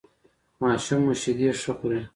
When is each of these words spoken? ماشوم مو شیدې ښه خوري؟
ماشوم 0.61 0.99
مو 1.05 1.13
شیدې 1.21 1.49
ښه 1.61 1.73
خوري؟ 1.77 2.01